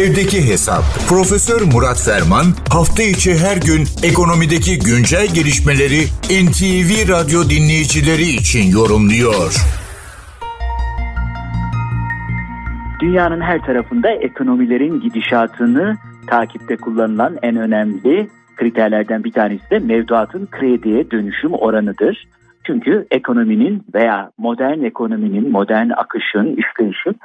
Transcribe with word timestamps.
Evdeki 0.00 0.48
Hesap. 0.48 0.84
Profesör 1.08 1.60
Murat 1.74 2.00
Ferman 2.06 2.46
hafta 2.70 3.02
içi 3.02 3.30
her 3.44 3.56
gün 3.56 3.82
ekonomideki 4.10 4.78
güncel 4.78 5.26
gelişmeleri 5.34 6.00
NTV 6.44 6.90
Radyo 7.12 7.40
dinleyicileri 7.54 8.22
için 8.22 8.64
yorumluyor. 8.78 9.50
Dünyanın 13.00 13.40
her 13.40 13.62
tarafında 13.66 14.10
ekonomilerin 14.10 15.00
gidişatını 15.00 15.96
takipte 16.26 16.76
kullanılan 16.76 17.38
en 17.42 17.56
önemli 17.56 18.28
kriterlerden 18.56 19.24
bir 19.24 19.32
tanesi 19.32 19.70
de 19.70 19.78
mevduatın 19.78 20.46
krediye 20.46 21.10
dönüşüm 21.10 21.52
oranıdır. 21.52 22.28
Çünkü 22.66 23.06
ekonominin 23.10 23.82
veya 23.94 24.30
modern 24.38 24.82
ekonominin, 24.82 25.50
modern 25.50 25.90
akışın, 25.90 26.56
işleyişin 26.56 27.16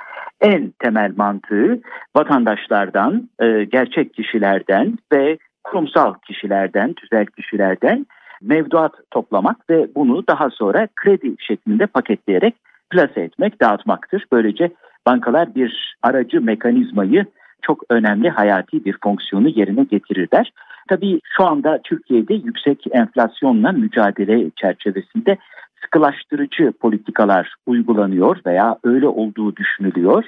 en 0.41 0.73
temel 0.79 1.13
mantığı 1.17 1.81
vatandaşlardan, 2.15 3.29
e, 3.39 3.63
gerçek 3.63 4.13
kişilerden 4.13 4.97
ve 5.13 5.37
kurumsal 5.63 6.13
kişilerden, 6.27 6.93
tüzel 6.93 7.25
kişilerden 7.25 8.05
mevduat 8.41 8.93
toplamak 9.11 9.69
ve 9.69 9.87
bunu 9.95 10.27
daha 10.27 10.49
sonra 10.49 10.87
kredi 10.95 11.35
şeklinde 11.39 11.85
paketleyerek 11.85 12.55
plase 12.89 13.21
etmek, 13.21 13.61
dağıtmaktır. 13.61 14.25
Böylece 14.31 14.71
bankalar 15.05 15.55
bir 15.55 15.97
aracı 16.03 16.41
mekanizmayı 16.41 17.25
çok 17.61 17.83
önemli 17.89 18.29
hayati 18.29 18.85
bir 18.85 18.97
fonksiyonu 19.03 19.49
yerine 19.49 19.83
getirirler. 19.83 20.51
Tabii 20.89 21.19
şu 21.37 21.45
anda 21.45 21.79
Türkiye'de 21.83 22.33
yüksek 22.33 22.83
enflasyonla 22.91 23.71
mücadele 23.71 24.51
çerçevesinde 24.55 25.37
sıkılaştırıcı 25.81 26.71
politikalar 26.71 27.55
uygulanıyor 27.65 28.37
veya 28.45 28.77
öyle 28.83 29.07
olduğu 29.07 29.55
düşünülüyor. 29.55 30.25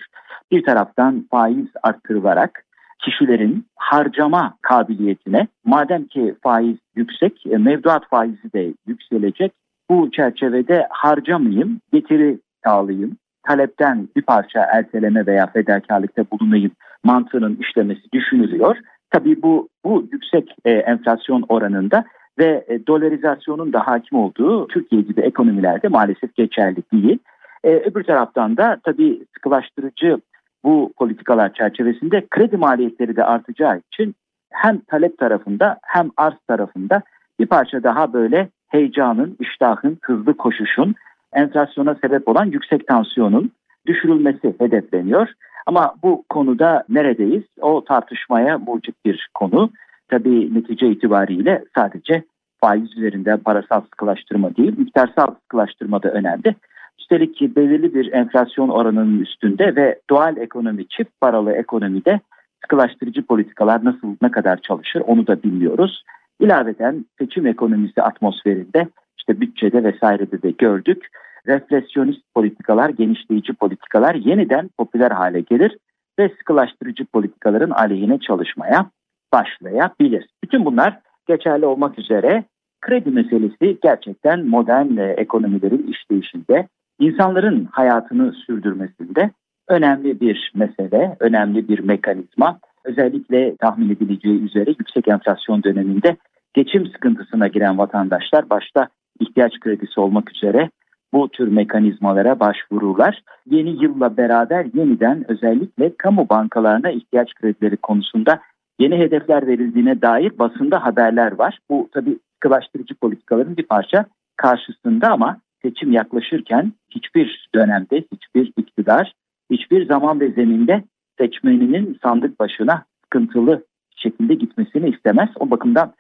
Bir 0.52 0.64
taraftan 0.64 1.28
faiz 1.32 1.68
arttırılarak 1.84 2.64
kişilerin 3.00 3.66
harcama 3.76 4.54
kabiliyetine 4.62 5.48
madem 5.66 6.06
ki 6.06 6.36
faiz 6.44 6.78
yüksek 6.96 7.46
e, 7.46 7.58
mevduat 7.58 8.10
faizi 8.10 8.54
de 8.54 8.74
yükselecek 8.88 9.52
bu 9.90 10.12
çerçevede 10.12 10.88
harcamayayım 10.90 11.82
getiri 11.94 12.40
sağlayayım 12.64 13.18
talepten 13.44 14.10
bir 14.16 14.22
parça 14.22 14.60
erteleme 14.60 15.26
veya 15.26 15.48
fedakarlıkta 15.48 16.26
bulunayım 16.32 16.72
mantığının 17.04 17.58
işlemesi 17.62 18.12
düşünülüyor. 18.14 18.78
Tabii 19.12 19.42
bu 19.42 19.70
bu 19.86 20.08
yüksek 20.12 20.56
e, 20.66 20.72
enflasyon 20.72 21.46
oranında 21.50 22.06
ve 22.40 22.66
e, 22.68 22.88
dolarizasyonun 22.88 23.74
da 23.74 23.88
hakim 23.88 24.18
olduğu 24.18 24.68
Türkiye 24.68 25.02
gibi 25.02 25.22
ekonomilerde 25.22 25.88
maalesef 25.88 26.36
geçerli 26.36 26.84
değil. 26.94 27.20
E, 27.64 27.70
öbür 27.70 28.04
taraftan 28.04 28.58
da 28.58 28.78
tabii 28.84 29.26
sıkılaştırıcı 29.34 30.18
bu 30.64 30.94
politikalar 30.98 31.54
çerçevesinde 31.54 32.28
kredi 32.30 32.58
maliyetleri 32.58 33.16
de 33.16 33.24
artacağı 33.24 33.82
için 33.92 34.16
hem 34.50 34.80
talep 34.80 35.18
tarafında 35.18 35.80
hem 35.84 36.10
arz 36.18 36.38
tarafında 36.48 37.02
bir 37.40 37.46
parça 37.46 37.84
daha 37.84 38.14
böyle 38.14 38.50
heyecanın, 38.68 39.38
iştahın, 39.40 39.98
hızlı 40.02 40.38
koşuşun, 40.38 40.96
enflasyona 41.34 41.96
sebep 41.96 42.28
olan 42.28 42.46
yüksek 42.46 42.88
tansiyonun 42.88 43.52
düşürülmesi 43.86 44.56
hedefleniyor. 44.60 45.30
Ama 45.66 45.96
bu 46.04 46.24
konuda 46.30 46.84
neredeyiz? 46.90 47.44
O 47.62 47.84
tartışmaya 47.84 48.58
mucit 48.58 48.96
bir 49.06 49.30
konu. 49.34 49.70
Tabii 50.10 50.54
netice 50.54 50.88
itibariyle 50.88 51.64
sadece 51.76 52.24
faiz 52.62 52.98
üzerinde 52.98 53.38
parasal 53.38 53.82
sıkılaştırma 53.82 54.56
değil, 54.56 54.74
miktarsal 54.78 55.36
sıkılaştırma 55.42 56.04
da 56.04 56.10
önemli. 56.10 56.56
Üstelik 57.00 57.36
ki 57.36 57.56
belirli 57.56 57.94
bir 57.94 58.14
enflasyon 58.14 58.70
oranının 58.70 59.20
üstünde 59.20 59.76
ve 59.76 60.00
doğal 60.10 60.38
ekonomi, 60.38 60.88
çift 60.88 61.22
paralı 61.22 61.52
ekonomide 61.52 62.20
sıkılaştırıcı 62.62 63.22
politikalar 63.22 63.86
nasıl 63.86 64.16
ne 64.22 64.32
kadar 64.32 64.62
çalışır 64.62 65.02
onu 65.08 65.28
da 65.28 65.44
bilmiyoruz. 65.44 66.04
İlaveten 66.40 67.06
seçim 67.20 67.48
ekonomisi 67.48 68.02
atmosferinde 68.02 68.88
işte 69.18 69.42
bütçede 69.42 69.84
vesairede 69.84 70.42
de 70.42 70.52
gördük. 70.52 71.08
Reflesyonist 71.48 72.34
politikalar, 72.36 72.90
genişleyici 72.90 73.54
politikalar 73.54 74.16
yeniden 74.16 74.70
popüler 74.78 75.12
hale 75.12 75.42
gelir 75.42 75.78
ve 76.20 76.30
sıkılaştırıcı 76.30 77.06
politikaların 77.06 77.70
aleyhine 77.70 78.20
çalışmaya 78.20 78.86
başlayabilir. 79.34 80.28
Bütün 80.44 80.66
bunlar 80.66 81.00
geçerli 81.28 81.66
olmak 81.66 82.00
üzere 82.00 82.44
kredi 82.82 83.12
meselesi 83.12 83.78
gerçekten 83.84 84.46
modern 84.46 84.98
e, 84.98 85.14
ekonomilerin 85.18 85.88
işleyişinde, 85.88 86.68
insanların 87.00 87.66
hayatını 87.72 88.34
sürdürmesinde 88.34 89.32
önemli 89.68 90.20
bir 90.20 90.52
mesele, 90.56 91.18
önemli 91.20 91.70
bir 91.70 91.80
mekanizma. 91.80 92.60
Özellikle 92.86 93.56
tahmin 93.56 93.90
edileceği 93.90 94.44
üzere 94.44 94.70
yüksek 94.70 95.08
enflasyon 95.08 95.64
döneminde 95.64 96.18
geçim 96.54 96.88
sıkıntısına 96.88 97.48
giren 97.48 97.78
vatandaşlar 97.78 98.50
başta 98.50 98.88
ihtiyaç 99.20 99.60
kredisi 99.60 100.00
olmak 100.00 100.36
üzere 100.36 100.70
bu 101.14 101.30
tür 101.30 101.48
mekanizmalara 101.48 102.40
başvururlar. 102.40 103.22
Yeni 103.46 103.84
yılla 103.84 104.18
beraber 104.18 104.66
yeniden 104.74 105.32
özellikle 105.32 105.96
kamu 105.98 106.30
bankalarına 106.30 106.92
ihtiyaç 106.92 107.34
kredileri 107.34 107.78
konusunda 107.78 108.40
yeni 108.80 108.98
hedefler 108.98 109.48
verildiğine 109.48 110.02
dair 110.02 110.40
basında 110.40 110.86
haberler 110.86 111.32
var. 111.32 111.60
Bu 111.70 111.90
tabii 111.94 112.20
sıkılaştırıcı 112.34 112.96
politikaların 112.96 113.58
bir 113.58 113.64
parça 113.64 114.06
karşısında 114.38 115.08
ama 115.12 115.38
seçim 115.62 115.92
yaklaşırken 115.92 116.74
hiçbir 116.90 117.50
dönemde 117.56 118.04
hiçbir 118.14 118.54
iktidar 118.58 119.14
hiçbir 119.52 119.86
zaman 119.86 120.20
ve 120.20 120.32
zeminde 120.32 120.84
seçmeninin 121.18 122.00
sandık 122.04 122.40
başına 122.40 122.84
sıkıntılı 123.04 123.64
şekilde 123.96 124.34
gitmesini 124.34 124.90
istemez. 124.90 125.30
O 125.40 125.52
bakımdan 125.52 125.94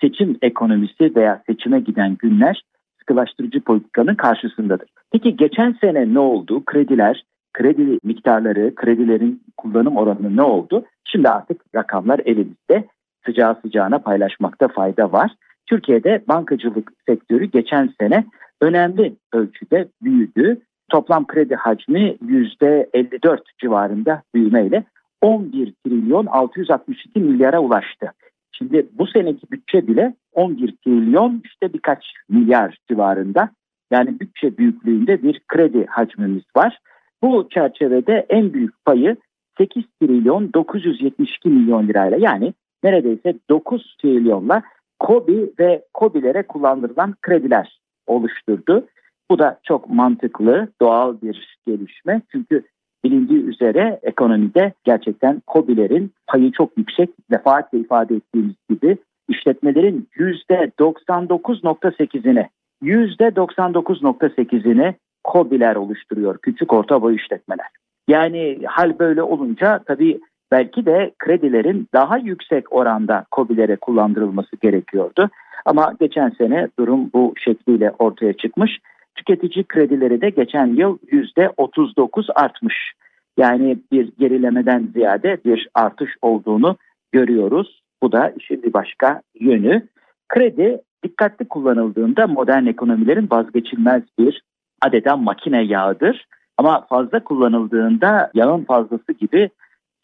seçim 0.00 0.38
ekonomisi 0.42 1.16
veya 1.16 1.42
seçime 1.46 1.80
giden 1.80 2.16
günler 2.18 2.62
sıkılaştırıcı 2.98 3.60
politikanın 3.60 4.14
karşısındadır. 4.14 4.88
Peki 5.12 5.36
geçen 5.36 5.76
sene 5.80 6.14
ne 6.14 6.18
oldu? 6.18 6.64
Krediler, 6.64 7.24
kredi 7.52 7.98
miktarları, 8.04 8.74
kredilerin 8.74 9.42
kullanım 9.56 9.96
oranı 9.96 10.36
ne 10.36 10.42
oldu? 10.42 10.84
Şimdi 11.04 11.28
artık 11.28 11.60
rakamlar 11.74 12.20
elimizde. 12.24 12.84
Sıcağı 13.26 13.56
sıcağına 13.62 13.98
paylaşmakta 13.98 14.68
fayda 14.68 15.12
var. 15.12 15.30
Türkiye'de 15.66 16.22
bankacılık 16.28 16.92
sektörü 17.08 17.44
geçen 17.44 17.94
sene 18.00 18.24
önemli 18.60 19.16
ölçüde 19.32 19.88
büyüdü. 20.02 20.60
Toplam 20.90 21.26
kredi 21.26 21.54
hacmi 21.54 22.16
%54 22.26 23.38
civarında 23.58 24.22
büyümeyle 24.34 24.84
11 25.20 25.74
trilyon 25.86 26.26
662 26.26 27.20
milyara 27.20 27.60
ulaştı. 27.60 28.12
Şimdi 28.52 28.86
bu 28.92 29.06
seneki 29.06 29.50
bütçe 29.50 29.86
bile 29.86 30.14
11 30.32 30.76
trilyon 30.84 31.42
işte 31.44 31.72
birkaç 31.72 32.04
milyar 32.28 32.78
civarında. 32.88 33.50
Yani 33.90 34.20
bütçe 34.20 34.58
büyüklüğünde 34.58 35.22
bir 35.22 35.40
kredi 35.48 35.86
hacmimiz 35.86 36.42
var. 36.56 36.78
Bu 37.22 37.48
çerçevede 37.48 38.26
en 38.28 38.52
büyük 38.52 38.84
payı 38.84 39.16
8 39.58 39.84
trilyon 40.02 40.52
972 40.54 41.48
milyon 41.48 41.88
lirayla 41.88 42.16
yani 42.20 42.54
neredeyse 42.84 43.34
9 43.50 43.96
trilyonla 44.02 44.62
KOBİ 44.98 45.52
ve 45.58 45.84
KOBİ'lere 45.94 46.42
kullandırılan 46.42 47.14
krediler 47.22 47.80
oluşturdu. 48.06 48.86
Bu 49.30 49.38
da 49.38 49.60
çok 49.62 49.90
mantıklı, 49.90 50.68
doğal 50.80 51.20
bir 51.22 51.58
gelişme. 51.66 52.22
Çünkü 52.32 52.62
bilindiği 53.04 53.42
üzere 53.42 54.00
ekonomide 54.02 54.72
gerçekten 54.84 55.42
KOBİ'lerin 55.46 56.12
payı 56.26 56.52
çok 56.52 56.78
yüksek. 56.78 57.10
Defaatle 57.30 57.78
ifade 57.78 58.16
ettiğimiz 58.16 58.54
gibi 58.70 58.96
işletmelerin 59.28 60.08
%99.8'ini 60.16 62.48
%99.8'ini 62.82 64.94
KOBİ'ler 65.24 65.76
oluşturuyor. 65.76 66.38
Küçük 66.38 66.72
orta 66.72 67.02
boy 67.02 67.14
işletmeler. 67.14 67.66
Yani 68.08 68.58
hal 68.66 68.98
böyle 68.98 69.22
olunca 69.22 69.80
tabii 69.86 70.20
belki 70.52 70.86
de 70.86 71.12
kredilerin 71.18 71.88
daha 71.94 72.18
yüksek 72.18 72.72
oranda 72.72 73.24
COBİ'lere 73.32 73.76
kullandırılması 73.76 74.56
gerekiyordu. 74.56 75.30
Ama 75.64 75.94
geçen 76.00 76.30
sene 76.30 76.68
durum 76.78 77.10
bu 77.14 77.34
şekliyle 77.36 77.90
ortaya 77.98 78.32
çıkmış. 78.32 78.78
Tüketici 79.14 79.64
kredileri 79.64 80.20
de 80.20 80.30
geçen 80.30 80.66
yıl 80.66 80.98
%39 80.98 82.32
artmış. 82.32 82.92
Yani 83.38 83.78
bir 83.92 84.12
gerilemeden 84.18 84.88
ziyade 84.94 85.38
bir 85.44 85.68
artış 85.74 86.10
olduğunu 86.22 86.76
görüyoruz. 87.12 87.82
Bu 88.02 88.12
da 88.12 88.32
işin 88.36 88.62
bir 88.62 88.72
başka 88.72 89.22
yönü. 89.40 89.88
Kredi 90.28 90.80
dikkatli 91.04 91.48
kullanıldığında 91.48 92.26
modern 92.26 92.66
ekonomilerin 92.66 93.28
vazgeçilmez 93.30 94.02
bir 94.18 94.42
adeta 94.86 95.16
makine 95.16 95.62
yağıdır. 95.62 96.26
Ama 96.58 96.86
fazla 96.88 97.24
kullanıldığında 97.24 98.30
yağın 98.34 98.64
fazlası 98.64 99.12
gibi 99.12 99.50